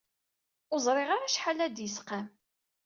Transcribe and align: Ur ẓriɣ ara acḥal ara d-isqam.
Ur 0.73 0.79
ẓriɣ 0.85 1.09
ara 1.11 1.27
acḥal 1.27 1.57
ara 1.65 1.73
d-isqam. 1.75 2.27